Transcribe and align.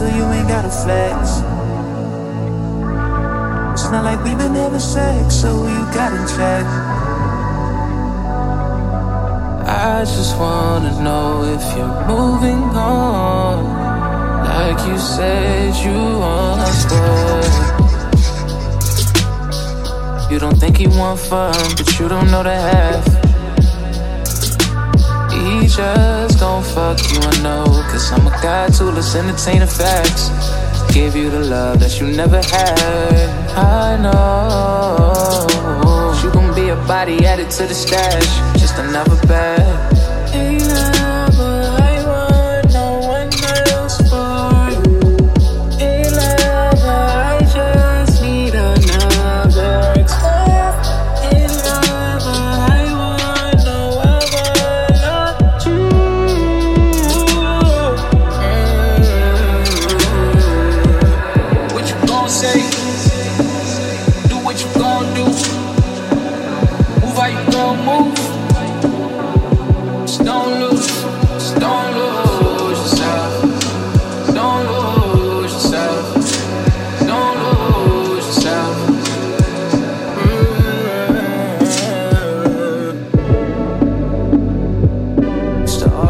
so 0.00 0.06
you 0.06 0.24
ain't 0.32 0.48
gotta 0.48 0.70
flex. 0.70 1.40
It's 3.72 3.90
not 3.90 4.04
like 4.04 4.22
we've 4.24 4.38
been 4.38 4.54
having 4.54 4.80
sex, 4.80 5.34
so 5.34 5.66
you 5.66 5.80
gotta 5.92 6.22
check. 6.34 6.64
I 9.66 10.04
just 10.04 10.38
wanna 10.38 10.92
know 11.02 11.44
if 11.44 11.62
you're 11.76 12.06
moving 12.06 12.62
on, 12.74 13.64
like 14.44 14.80
you 14.88 14.98
said 14.98 15.74
you 15.84 16.00
would. 16.22 16.60
You 20.30 20.38
don't 20.38 20.58
think 20.58 20.80
you 20.80 20.88
want 20.90 21.18
fun, 21.18 21.54
but 21.76 21.98
you 21.98 22.08
don't 22.08 22.30
know 22.30 22.42
the 22.42 22.54
half. 22.54 23.29
Just 25.68 26.38
gon' 26.38 26.62
fuck 26.62 26.98
you, 27.10 27.20
I 27.20 27.42
know. 27.42 27.64
Cause 27.90 28.12
I'm 28.12 28.26
a 28.26 28.30
guy 28.42 28.68
too, 28.68 28.90
let's 28.90 29.14
entertain 29.14 29.60
the 29.60 29.66
facts. 29.66 30.30
Give 30.92 31.16
you 31.16 31.30
the 31.30 31.40
love 31.40 31.80
that 31.80 32.00
you 32.00 32.06
never 32.08 32.40
had. 32.42 33.28
I 33.56 33.96
know. 33.96 35.20
You 36.22 36.30
gon' 36.32 36.54
be 36.54 36.68
a 36.68 36.76
body 36.86 37.24
added 37.24 37.50
to 37.50 37.66
the 37.66 37.74
stash. 37.74 38.60
Just 38.60 38.76
another 38.78 39.16
bag. 39.26 39.79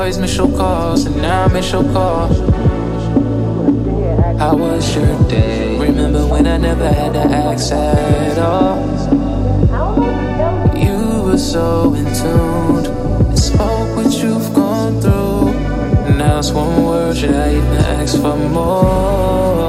Always 0.00 0.16
miss 0.16 0.34
your 0.34 0.48
calls, 0.56 1.04
and 1.04 1.14
now 1.16 1.44
I 1.44 1.48
miss 1.52 1.72
your 1.72 1.82
call. 1.92 2.28
How 4.38 4.56
was 4.56 4.96
your 4.96 5.28
day? 5.28 5.78
Remember 5.78 6.26
when 6.26 6.46
I 6.46 6.56
never 6.56 6.88
had 6.90 7.12
to 7.12 7.20
ask 7.20 7.70
at 7.70 8.38
all? 8.38 8.78
You 10.74 11.22
were 11.22 11.36
so 11.36 11.92
in 11.92 12.06
tune 12.14 13.36
spoke 13.36 13.94
what 13.94 14.10
you've 14.22 14.54
gone 14.54 15.02
through. 15.02 15.52
Now 16.16 16.38
it's 16.38 16.50
one 16.50 16.82
word, 16.82 17.18
should 17.18 17.34
I 17.34 17.56
even 17.56 17.76
ask 18.00 18.18
for 18.22 18.36
more? 18.36 19.59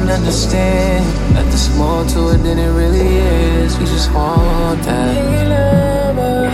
Don't 0.00 0.10
understand. 0.10 1.04
That 1.34 1.44
there's 1.44 1.74
more 1.76 2.04
to 2.04 2.28
it 2.34 2.38
than 2.38 2.58
it 2.58 2.70
really 2.70 3.16
is. 3.16 3.78
We 3.78 3.84
just 3.86 4.12
want 4.12 4.82
that. 4.82 6.45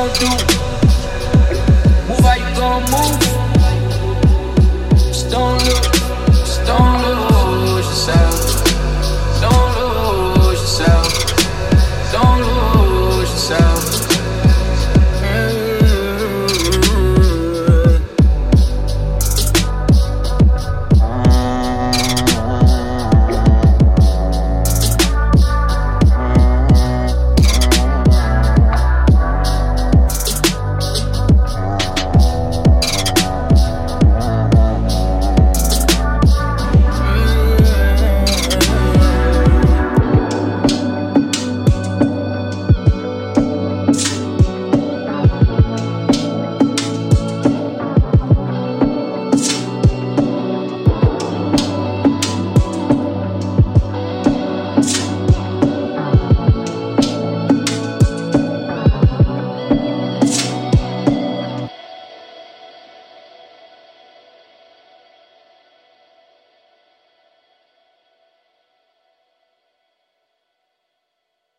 Gon' 0.00 0.12
do. 0.14 0.26
Move 2.08 2.20
how 2.20 2.34
you 2.34 2.54
gon' 2.56 2.90
move. 2.90 3.29